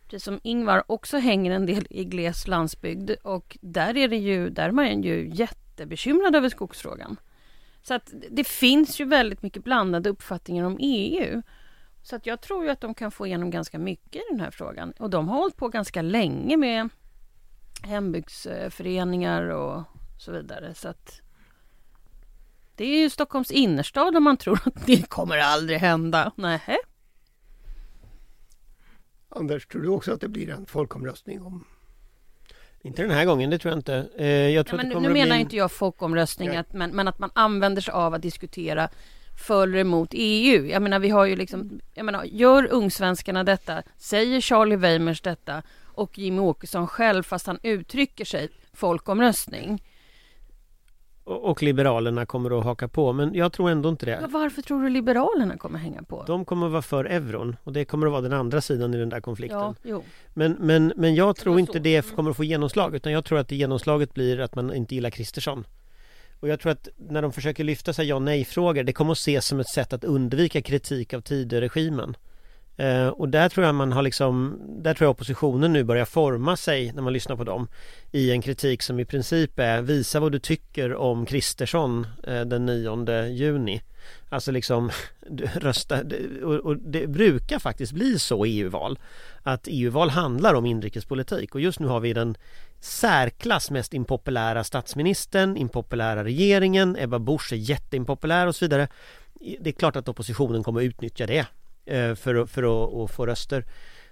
[0.05, 4.51] precis som Ingvar, också hänger en del i gles landsbygd och där är det ju,
[4.51, 7.17] där är man ju jättebekymrad över skogsfrågan.
[7.83, 11.43] Så att det finns ju väldigt mycket blandade uppfattningar om EU.
[12.07, 14.51] Så att jag tror ju att de kan få igenom ganska mycket i den här
[14.51, 14.93] frågan.
[14.99, 16.89] Och de har hållit på ganska länge med
[17.83, 19.83] hembygdsföreningar och
[20.19, 20.75] så vidare.
[20.75, 21.21] Så att
[22.77, 26.33] det är ju Stockholms innerstad om man tror att det kommer aldrig hända.
[26.37, 26.61] Nej.
[29.29, 31.65] Anders, tror du också att det blir en folkomröstning om
[32.83, 34.09] Inte den här gången, det tror jag inte.
[34.17, 36.73] Eh, jag tror Ja, att men det nu bli menar en- inte jag folkomröstning, att,
[36.73, 38.89] men, men att man använder sig av att diskutera
[39.37, 40.67] för eller emot EU.
[40.67, 45.63] Jag menar, vi har ju liksom, jag menar, gör ungsvenskarna detta, säger Charlie Weimers detta
[45.85, 49.83] och Jimmy Åkesson själv, fast han uttrycker sig, folkomröstning.
[51.25, 54.27] Och och Liberalerna kommer att haka på, men jag tror ändå inte Ja, det.
[54.27, 56.25] varför tror du Liberalerna kommer hänga på?
[56.27, 58.97] De kommer att vara för euron och det kommer att vara den andra sidan i
[58.97, 59.59] den där konflikten.
[59.59, 60.05] ja, jo.
[60.35, 63.49] Men, men, men jag tror inte det kommer att få genomslag utan jag tror att
[63.49, 65.65] det genomslaget blir att man inte gillar Kristersson.
[66.45, 69.47] Och jag tror att när de försöker lyfta sig ja nej-frågor det kommer att ses
[69.47, 72.17] som ett sätt att undvika kritik av Tidöregimen.
[72.77, 76.57] Eh, och där tror jag man har liksom, där tror jag oppositionen nu börjar forma
[76.57, 77.69] sig när man lyssnar på dem
[78.13, 82.67] i en kritik som i princip är visa vad du tycker om Kristersson eh, den
[82.67, 83.83] 9 juni.
[84.29, 84.91] Alltså liksom
[85.55, 86.01] rösta,
[86.43, 88.99] och, och det brukar faktiskt bli så i EU-val
[89.43, 92.37] att EU-val handlar om inrikespolitik och just nu har vi den
[92.85, 98.89] särklass mest impopulära statsministern, impopulära regeringen, Ebba Busch är jätteimpopulär och så vidare.
[99.61, 101.47] Det är klart att oppositionen kommer att utnyttja det
[101.87, 103.65] eh, för, att- för att, att få röster.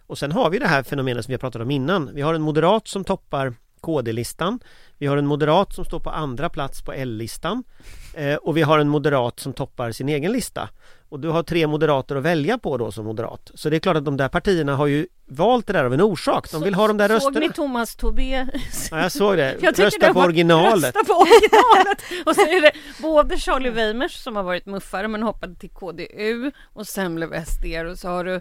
[0.07, 2.15] Och sen har vi det här fenomenet som vi har pratat om innan.
[2.15, 4.61] Vi har en moderat som toppar KD-listan.
[4.99, 7.65] Vi har en moderat som står på andra plats på L-listan.
[8.15, 10.69] Eh, och vi har en moderat som toppar sin egen lista.
[11.09, 13.51] Och du har tre moderater att välja på då som moderat.
[13.55, 16.01] Så det är klart att de där partierna har ju valt det där av en
[16.01, 16.51] orsak.
[16.51, 17.41] De vill ha de där Såg rösterna.
[17.41, 18.47] ni Thomas Tobé?
[18.91, 19.57] Ja, jag såg det.
[19.61, 20.85] Jag Rösta det på originalet.
[20.97, 22.03] Rösta på originalet!
[22.27, 22.73] och så är det
[23.03, 27.65] både Charlie Weimers som har varit muffare men hoppade till KDU och sen blev SD
[27.91, 28.41] och så har du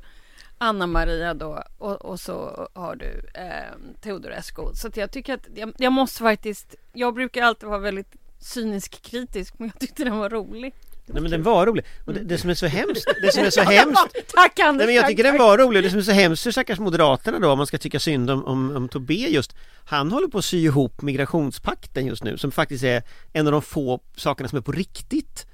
[0.57, 4.61] Anna Maria då och, och så har du eh, Teodorescu.
[4.73, 9.53] Så jag tycker att jag, jag måste faktiskt, jag brukar alltid vara väldigt cynisk kritisk
[9.57, 10.73] men jag tyckte den var rolig.
[11.05, 11.85] Nej men den var rolig.
[12.05, 14.77] Och det, det som är så hemskt, det som är så hemskt Tack Anders!
[14.77, 16.79] Nej men jag tack, tycker den var rolig, det som är så hemskt för stackars
[16.79, 20.37] Moderaterna då om man ska tycka synd om, om, om Tobé just Han håller på
[20.37, 24.57] att sy ihop migrationspakten just nu som faktiskt är en av de få sakerna som
[24.57, 25.45] är på riktigt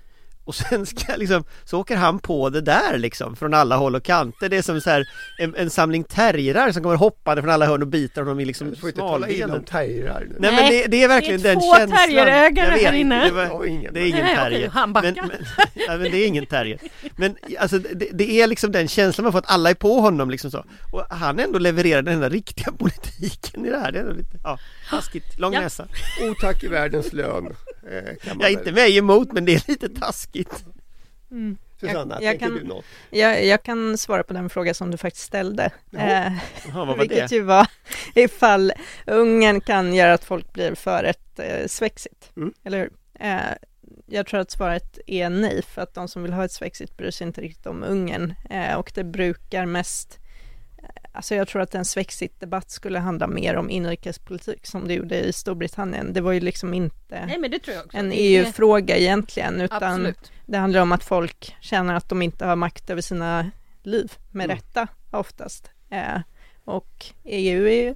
[0.47, 4.03] och sen ska liksom, så åker han på det där liksom från alla håll och
[4.03, 4.49] kanter.
[4.49, 5.05] Det är som så här
[5.39, 8.69] en, en samling terrirar som kommer hoppande från alla hörn och bitar honom i liksom
[8.69, 10.35] Du får inte tala illa om terrirar nu.
[10.39, 11.97] Nej, men det, det är verkligen det är den två känslan.
[11.99, 13.25] terrierägare här inne.
[13.25, 14.69] Det, var, det är ingen Nej, terrier.
[14.69, 15.11] han backar.
[15.15, 15.37] Men, men,
[15.87, 16.79] ja, men det är ingen terrier.
[17.15, 20.29] Men alltså, det, det är liksom den känslan man får att alla är på honom
[20.29, 20.65] liksom så.
[20.93, 23.91] Och han ändå levererar den enda riktiga politiken i det här.
[23.91, 25.39] Det är lite, ja, taskigt.
[25.39, 25.59] Lång Ja.
[25.61, 25.87] näsa.
[26.31, 27.55] Otack i världens lön.
[27.91, 30.65] Eh, kan är inte mig emot men det är lite taskigt.
[31.31, 31.57] Mm.
[31.79, 32.85] Susanna, Jag- jag tänker kan- du något?
[33.09, 35.71] Jag, jag kan svara på den fråga som du faktiskt ställde.
[35.89, 36.03] Jaha.
[36.25, 36.33] Eh,
[36.67, 37.35] Jaha, vad var vilket det?
[37.35, 37.67] ju var
[38.15, 38.73] ifall
[39.05, 42.31] Ungern kan göra att folk blir för ett eh, svexit.
[42.37, 42.53] Mm.
[42.63, 42.89] Eller hur?
[43.19, 43.37] Eh,
[44.05, 47.11] jag tror att svaret är nej, för att de som vill ha ett svexit bryr
[47.11, 48.33] sig inte riktigt om Ungern.
[48.49, 50.19] Eh, och det brukar mest
[51.11, 55.33] Alltså jag tror att en Svexit-debatt skulle handla mer om inrikespolitik som det gjorde i
[55.33, 56.13] Storbritannien.
[56.13, 57.39] Det var ju liksom inte Nej
[57.93, 60.31] en EU-fråga egentligen, utan Absolut.
[60.45, 63.51] det handlar om att folk känner att de inte har makt över sina
[63.83, 64.57] liv, med Mm.
[64.57, 65.71] rätta oftast.
[65.89, 66.19] Eh,
[66.65, 67.95] och EU är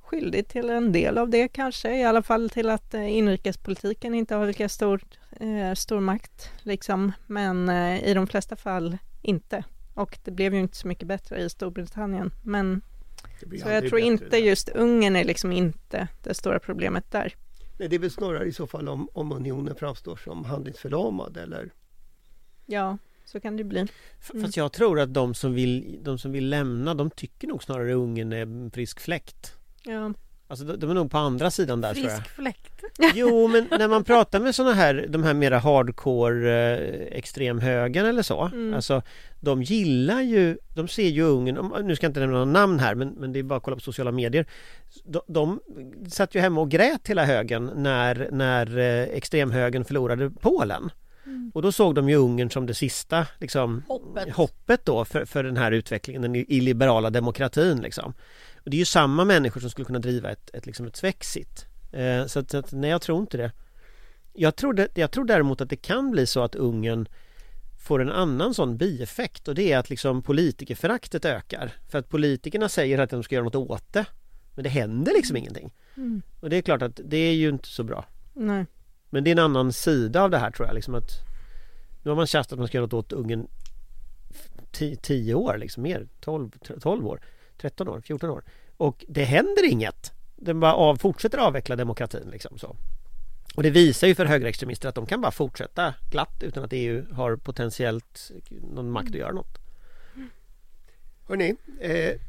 [0.00, 4.34] skyldig till en del av det kanske, i alla fall till att eh, inrikespolitiken inte
[4.34, 5.00] har lika stor,
[5.40, 7.12] eh, stor makt, liksom.
[7.26, 9.64] men eh, i de flesta fall inte.
[9.98, 12.30] Och det blev ju inte så mycket bättre i Storbritannien.
[12.42, 12.80] Men
[13.62, 14.38] så jag tror inte där.
[14.38, 17.34] just Ungern är liksom inte det stora problemet där.
[17.78, 21.70] Nej, det är väl snarare i så fall om, om unionen framstår som handlingsförlamad eller
[22.66, 23.78] Ja, så kan det bli.
[23.78, 24.42] Mm.
[24.42, 27.92] Fast jag tror att de som vill, de som vill lämna, de tycker nog snarare
[27.92, 29.56] Ungern är en frisk fläkt.
[29.82, 30.12] Ja,
[30.50, 32.16] Alltså de, är nog på andra sidan där tror jag.
[32.16, 32.84] Frisk fläkt.
[33.14, 38.22] Jo, men när man pratar med såna här, de här mera hardcore eh, extremhögern eller
[38.22, 38.44] så.
[38.44, 38.74] Mm.
[38.74, 39.02] Alltså,
[39.40, 42.94] de gillar ju, de ser ju Ungern, nu ska jag inte nämna några namn här,
[42.94, 44.46] men, men det är bara att kolla på sociala medier.
[45.04, 45.60] De, de
[46.08, 50.90] satt ju hemma och grät hela högen när, när eh, extremhögern förlorade Polen.
[51.48, 51.52] Mm.
[51.54, 54.34] Och då såg de ju Ungern som det sista liksom, Hoppet.
[54.34, 58.14] hoppet då för, för den här utvecklingen, den illiberala demokratin liksom.
[58.64, 61.66] Och det är ju samma människor som skulle kunna driva ett, ett, liksom ett Svexit.
[61.92, 63.52] Eh, så, att, så att, nej jag tror inte det.
[64.32, 67.08] Jag tror, det, jag tror däremot att det kan bli så att Ungern
[67.86, 71.72] får en annan sån bieffekt och det är att liksom politikerföraktet ökar.
[71.88, 74.06] För att politikerna säger att de ska göra något åt det.
[74.54, 75.72] Men det händer liksom ingenting.
[75.96, 76.22] Mm.
[76.40, 78.04] Och det är klart att det är ju inte så bra.
[78.34, 78.66] nej.
[79.10, 81.27] Men det är en annan sida av det här tror jag liksom att
[82.08, 83.48] nu har man tjastat att man ska göra något åt Ungern
[85.02, 87.20] 10 år liksom mer 12, 12 år
[87.56, 88.44] 13 år, 14 år.
[88.76, 90.12] Och det händer inget.
[90.36, 92.76] Den bara av, fortsätter avveckla demokratin liksom så.
[93.54, 97.14] Och det visar ju för högerextremister att de kan bara fortsätta glatt utan att EU
[97.14, 99.58] har potentiellt någon makt att göra något.
[101.26, 102.20] Hörrni, eh,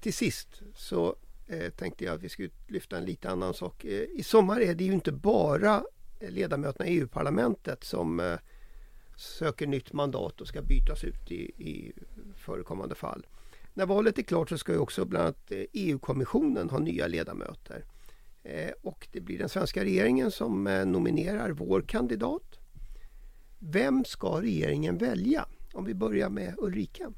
[0.00, 3.84] till sist så eh, tänkte jag att vi skulle lyfta en lite annan sak.
[3.84, 5.84] Eh, I sommar är det ju inte bara
[6.20, 8.36] ledamöterna i EU-parlamentet som eh,
[9.20, 11.92] söker nytt mandat och ska bytas ut i, i
[12.36, 13.26] förekommande fall.
[13.74, 17.84] När valet är klart så ska ju också bland annat eh, EU-kommissionen ha nya ledamöter.
[18.42, 22.58] Eh, och det blir den svenska regeringen som eh, nominerar vår kandidat.
[23.58, 25.46] Vem ska regeringen välja?
[25.72, 27.12] Om vi börjar med Ulrika.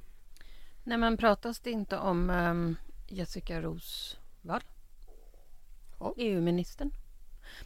[0.84, 2.76] Nej men pratas det inte om ehm,
[3.08, 4.62] Jessica Rosvall?
[5.98, 6.14] Ja.
[6.16, 6.90] EU-ministern.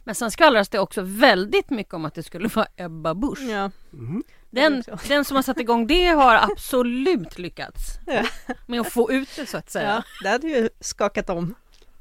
[0.03, 3.39] Men sen skvallras det också väldigt mycket om att det skulle vara Ebba Busch.
[3.49, 4.23] Ja, Mhm.
[4.49, 8.23] Den, den som har satt igång det har absolut lyckats Ja.
[8.67, 9.87] med att få ut det så att säga.
[9.89, 11.55] ja, det hade ju skakat om.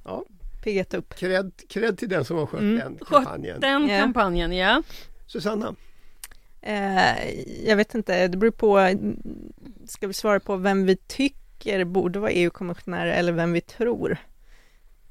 [0.05, 0.25] Ja.
[0.65, 1.15] Piggat upp.
[1.15, 2.79] Cred, cred till den som har skött Mm.
[2.79, 3.61] den Skött kampanjen.
[3.61, 4.01] Den Ja.
[4.01, 4.83] kampanjen, ja.
[5.27, 5.75] Susanna?
[6.63, 7.31] Eh,
[7.69, 8.91] jag vet inte, det beror på,
[9.89, 14.17] ska vi svara på vem vi tycker borde vara EU-kommissionär eller vem vi tror?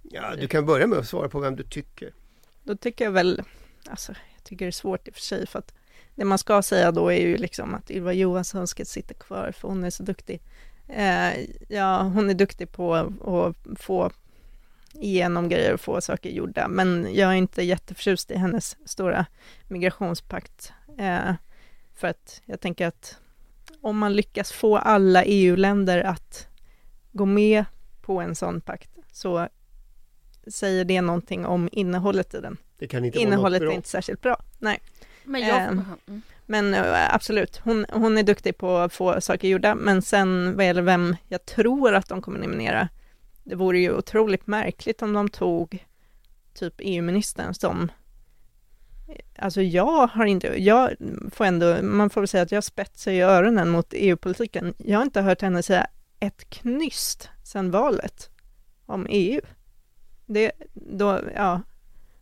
[0.03, 2.13] Ja, du kan börja med att svara på vem du tycker.
[2.65, 3.41] Då tycker jag väl,
[3.89, 5.73] alltså jag tycker det är svårt i och för sig för att
[6.15, 9.67] det man ska säga då är ju liksom att Ylva Johansson ska sitta kvar för
[9.67, 10.41] hon är så duktig.
[10.87, 11.31] Eh,
[11.67, 14.11] ja, hon är duktig på att få
[14.93, 19.25] igenom grejer och få saker gjorda, men jag är inte jätteförtjust i hennes stora
[19.67, 20.73] migrationspakt.
[20.97, 21.33] Eh,
[21.95, 23.17] för att jag tänker att
[23.81, 26.47] om man lyckas få alla EU-länder att
[27.11, 27.65] gå med
[28.01, 29.47] på en sån pakt så
[30.47, 32.57] säger det någonting om innehållet i den.
[32.77, 34.43] Det kan inte Innehållet vara är något inte särskilt bra.
[34.59, 34.81] Nej,
[35.23, 35.61] Men jag...
[35.61, 35.81] Ehm.
[36.07, 36.21] Mm.
[36.45, 40.65] men eh, absolut, hon, hon är duktig på att få saker gjorda, men sen vad
[40.65, 42.89] gäller vem jag tror att de kommer nominera,
[43.43, 45.85] det vore ju otroligt märkligt om de tog
[46.53, 47.91] typ EU-ministern som
[49.39, 50.95] Alltså jag har inte, jag
[51.31, 54.73] får ändå, man får väl säga att jag spetsar i öronen mot EU-politiken.
[54.77, 55.87] Jag har inte hört henne säga
[56.19, 58.29] ett knyst sedan valet
[58.85, 59.41] om EU.
[60.25, 61.61] Det, då, ja,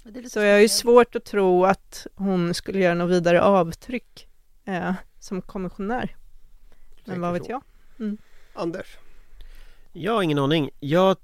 [0.04, 3.12] Det är lite så jag har ju svårt att tro att hon skulle göra något
[3.12, 4.28] vidare avtryck
[4.66, 6.16] eh, som kommissionär.
[7.06, 7.52] Men vad vet så.
[7.52, 7.62] jag?
[8.54, 8.98] Anders?
[9.94, 10.70] Jag har ingen aning.
[10.80, 11.18] Jag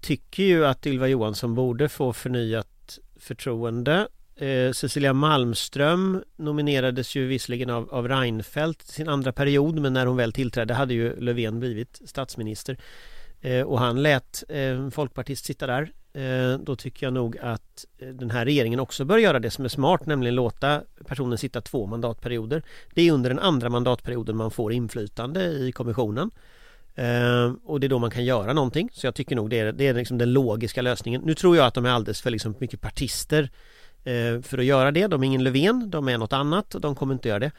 [0.00, 4.08] tycker ju att Ylva Johansson borde få förnyat förtroende.
[4.36, 10.16] Eh, Cecilia Malmström nominerades ju visserligen av, av Reinfeldt sin andra period men när hon
[10.16, 12.78] väl tillträdde hade ju Löfven blivit statsminister.
[13.40, 15.92] Eh, och han lät eh, en folkpartist sitta där.
[16.16, 19.64] Eh, då tycker jag nog att eh, den här regeringen också bör göra det som
[19.64, 22.62] är smart, nämligen låta personen sitta två mandatperioder.
[22.94, 26.30] Det är under den andra mandatperioden man får inflytande i kommissionen.
[26.94, 28.88] Eh, och det är då man kan göra någonting.
[28.92, 31.22] Så jag tycker nog det är, det är liksom den logiska lösningen.
[31.24, 33.50] Nu tror jag att de är alldeles för liksom mycket partister
[34.42, 35.06] för att göra det.
[35.06, 37.50] De är ingen Löfven, de är något annat och de kommer inte göra det.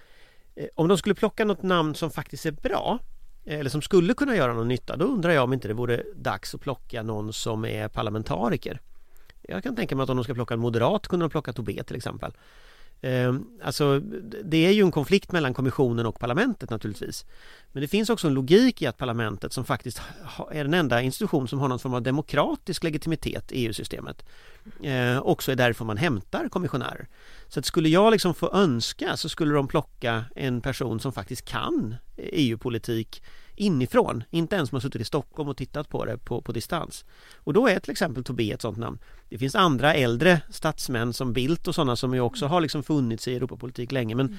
[0.75, 2.99] Om de skulle plocka något namn som faktiskt är bra
[3.47, 6.55] eller som skulle kunna göra någon nytta, då undrar jag om inte det vore dags
[6.55, 8.81] att plocka någon som är parlamentariker.
[9.41, 11.83] Jag kan tänka mig att om de ska plocka en moderat kunde de plocka Tobé
[11.83, 12.31] till exempel.
[13.01, 13.99] Ehm, alltså
[14.43, 17.25] det är ju en konflikt mellan kommissionen och parlamentet naturligtvis.
[17.71, 20.01] Men det finns också en logik i att parlamentet som faktiskt
[20.51, 24.25] är den enda institution som har någon form av demokratisk legitimitet i EU-systemet
[24.83, 27.07] eh, också är därför man hämtar kommissionärer.
[27.47, 31.45] Så att skulle jag liksom få önska så skulle de plocka en person som faktiskt
[31.45, 33.23] kan EU-politik
[33.57, 37.05] inifrån, inte ens som har suttit i Stockholm och tittat på det på, på distans.
[37.35, 38.99] Och då är till exempel Tobé ett sånt namn.
[39.29, 43.27] Det finns andra äldre statsmän som Bildt och sådana som ju också har liksom funnits
[43.27, 44.37] i Europapolitik länge men mm.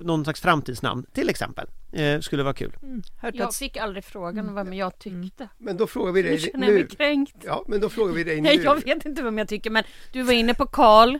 [0.00, 2.76] någon slags framtidsnamn till exempel eh, skulle vara kul.
[2.82, 3.02] Mm.
[3.32, 4.54] Jag fick aldrig frågan mm.
[4.54, 5.48] vem jag tyckte.
[5.58, 6.38] Men då frågar vi dig nu.
[6.38, 7.36] känner jag mig kränkt.
[7.44, 8.48] Ja, men då frågar vi dig nu.
[8.48, 11.18] jag vet inte vem jag tycker men du var inne på Karl.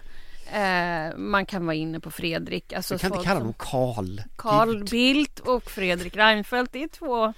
[0.53, 2.73] Eh, man kan vara inne på Fredrik.
[2.73, 4.21] Alltså du kan inte kalla honom Karl.
[4.37, 6.73] Carl Bildt och Fredrik Reinfeldt.
[6.73, 7.33] Det är två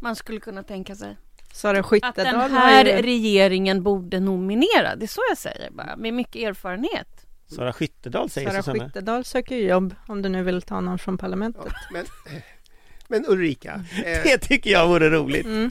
[0.00, 1.16] man skulle kunna tänka sig.
[1.52, 3.02] Sara Skyttedal Att den här ju...
[3.02, 4.96] regeringen borde nominera.
[4.96, 7.26] Det är så jag säger bara, med mycket erfarenhet.
[7.46, 8.84] Sara Skyttedal säger Sara Susanne.
[8.84, 11.62] Skyttedal söker jobb om du nu vill ta någon från parlamentet.
[11.66, 12.06] Ja, men,
[13.08, 13.84] men Ulrika.
[14.04, 14.04] Eh...
[14.24, 15.46] Det tycker jag vore roligt.
[15.46, 15.70] Mm.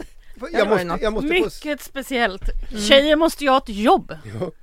[0.51, 2.43] Jag måste, jag måste Mycket speciellt.
[2.69, 2.81] Mm.
[2.81, 4.17] Tjejer måste ju ha ett jobb.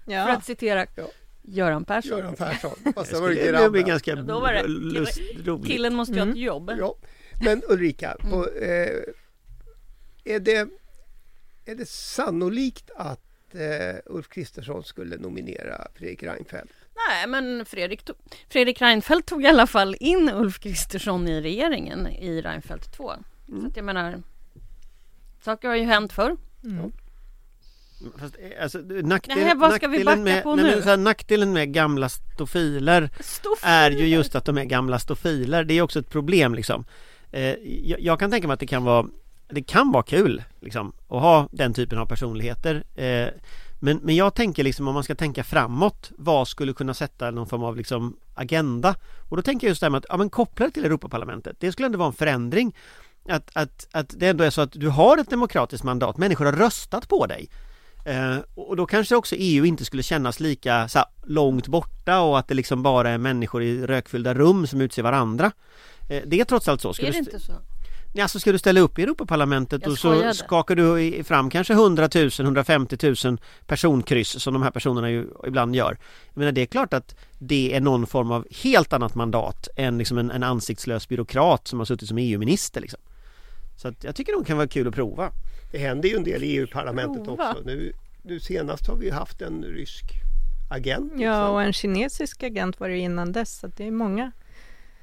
[0.07, 0.25] Ja.
[0.25, 1.05] För att citera ja.
[1.47, 2.19] Göran Persson.
[2.19, 2.77] Göran Persson.
[2.95, 4.69] Fast det var det ganska ja, då var det.
[4.69, 5.67] Lust, roligt.
[5.67, 6.29] Killen måste ju mm.
[6.29, 6.47] ha ett mm.
[6.47, 6.71] jobb.
[6.79, 6.97] Ja.
[7.45, 8.63] Men Ulrika, på, mm.
[8.63, 10.69] eh, är, det,
[11.65, 16.73] är det sannolikt att eh, Ulf Kristersson skulle nominera Fredrik Reinfeldt?
[17.09, 18.17] Nej, men Fredrik, tog,
[18.49, 23.13] Fredrik Reinfeldt tog i alla fall in Ulf Kristersson i regeringen i Reinfeldt 2.
[23.49, 23.61] Mm.
[23.61, 24.23] Så att jag menar,
[25.41, 26.37] saker har ju hänt förr.
[26.65, 26.93] Mm.
[28.19, 30.83] Fast, eh, alltså, nackdel, nej, vad ska vi backa med, på nej, nu?
[30.83, 35.65] här, nackdelen med gamla stofiler, stofiler är ju just att de är gamla stofiler.
[35.65, 36.85] Det är också ett problem liksom.
[37.33, 39.07] Eh, jag, jag, kan tänka mig att det kan vara
[39.49, 43.29] det kan vara kul liksom att ha den typen av personligheter eh,
[43.79, 47.47] men, men jag tänker liksom om man ska tänka framåt Vad skulle kunna sätta någon
[47.47, 48.95] form av liksom agenda?
[49.29, 51.57] Och då tänker jag just det här med att, ja men koppla det till Europaparlamentet
[51.61, 52.75] Det skulle ändå vara en förändring
[53.29, 56.53] att, att, att det ändå är så att du har ett demokratiskt mandat, människor har
[56.53, 57.49] röstat på dig
[58.07, 62.39] eh, Och då kanske också EU inte skulle kännas lika så här, långt borta och
[62.39, 65.53] att det liksom bara är människor i rökfyllda rum som utser varandra
[66.09, 67.53] eh, Det är trots allt så Är det inte så?
[68.21, 72.31] Alltså ska du ställa upp i Europaparlamentet och så skakar du fram kanske 100 000,
[72.39, 75.99] 150 000 personkryss som de här personerna ju ibland gör.
[76.29, 79.99] Jag menar det är klart att det är någon form av helt annat mandat än
[79.99, 83.01] liksom en, en ansiktslös byråkrat som har suttit som EU-minister liksom.
[83.77, 85.31] Så att jag tycker de kan vara kul att prova.
[85.71, 87.63] Det händer ju en del i EU-parlamentet också.
[87.65, 90.05] Nu, nu senast har vi haft en rysk
[90.71, 91.13] agent.
[91.17, 93.59] Ja, och en kinesisk agent var det innan dess.
[93.59, 94.33] Så det är många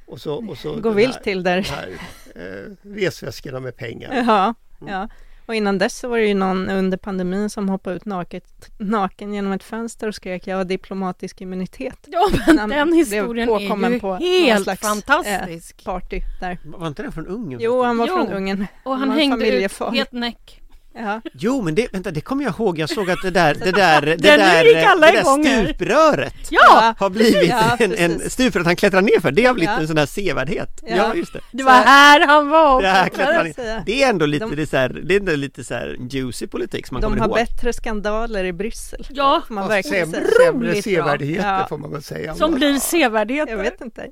[0.05, 1.61] och så, och så Gå vilt till där.
[1.61, 1.89] här,
[2.35, 4.13] eh, resväskorna med pengar.
[4.27, 4.93] Ja, mm.
[4.93, 5.09] ja.
[5.45, 9.33] Och innan dess så var det ju någon under pandemin som hoppade ut naket, naken
[9.33, 12.07] genom ett fönster och skrek jag har diplomatisk immunitet.
[12.07, 15.75] Ja, men den historien är ju på helt slags, fantastisk.
[15.79, 16.59] Eh, party där.
[16.63, 17.59] Var inte den från Ungern?
[17.61, 18.15] Jo, han var jo.
[18.15, 18.67] från Ungern.
[18.83, 20.62] Och han, han hängde ut helt näck.
[20.95, 21.21] Ja.
[21.33, 24.01] Jo men det, vänta, det kommer jag ihåg, jag såg att det där, det där,
[24.05, 26.95] det där, det där stupröret ja!
[26.97, 29.79] har blivit ja, en, en stuprör han klättrar ner för, det har blivit ja.
[29.79, 30.79] en sån här sevärdhet.
[30.81, 31.39] Ja, ja just det.
[31.51, 34.77] Det var här han var det, här det är ändå lite, de, det är så
[34.77, 37.27] här, det är ändå lite så här juicy politik som man kommer ihåg.
[37.27, 39.07] De har bättre skandaler i Bryssel.
[39.09, 42.35] Ja, man verkligen sämre, sämre sevärdheter får man väl säga.
[42.35, 43.51] Som blir sevärdheter.
[43.51, 44.07] Jag vet inte.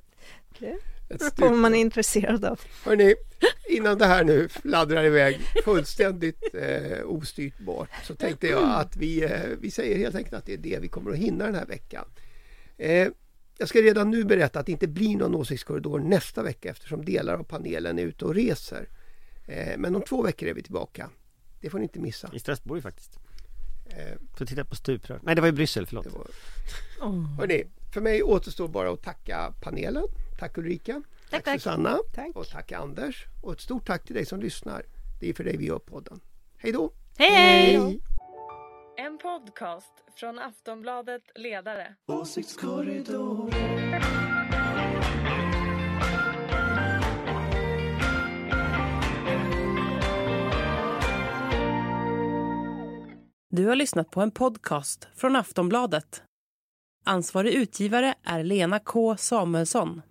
[0.52, 0.74] Okay.
[1.19, 2.60] På vad man är intresserad av.
[2.84, 3.15] Hörrni,
[3.69, 9.32] innan det här nu fladdrar iväg fullständigt eh, ostyrtbart så tänkte jag att vi, eh,
[9.60, 12.06] vi säger helt enkelt att det är det vi kommer att hinna den här veckan.
[12.78, 13.08] Eh,
[13.58, 17.34] jag ska redan nu berätta att det inte blir någon åsiktskorridor nästa vecka eftersom delar
[17.34, 18.89] av panelen är ute och reser.
[19.47, 21.10] Eh, men om två veckor är vi tillbaka.
[21.62, 22.30] Det får ni inte missa.
[22.34, 23.19] I Strasbourg faktiskt.
[23.89, 25.19] Eh, Får titta på stuprör.
[25.24, 26.04] Nej, det var i Bryssel, förlåt.
[26.04, 26.28] Det var...
[27.10, 27.38] Oh.
[27.39, 30.04] Hörrni, för mig återstår bara att tacka panelen.
[30.41, 31.04] Tack Ulrika.
[31.30, 31.99] Tack, tack Susanna.
[32.13, 32.36] Tack.
[32.36, 33.25] Och tack Anders.
[33.41, 34.84] Och ett stort tack till dig som lyssnar.
[35.19, 36.19] Det är för dig vi gör podden.
[36.58, 36.93] Hej då!
[37.17, 38.01] Hej, hej!
[38.97, 41.95] En podcast från Aftonbladet Ledare.
[42.06, 43.49] Åsiktskorridor.
[53.49, 56.23] Du har lyssnat på en podcast från Aftonbladet.
[57.04, 60.01] Ansvarig utgivare är Lena K Samuelsson.